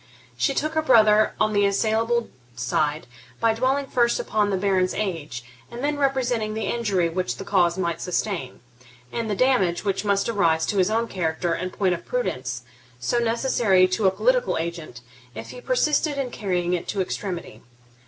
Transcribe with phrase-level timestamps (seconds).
[0.35, 3.05] She took her brother on the assailable side,
[3.39, 7.77] by dwelling first upon the Baron's age, and then representing the injury which the cause
[7.77, 8.61] might sustain,
[9.11, 12.63] and the damage which must arise to his own character in point of prudence
[12.99, 15.01] so necessary to a political agent,
[15.35, 17.61] if he persisted in carrying it to extremity.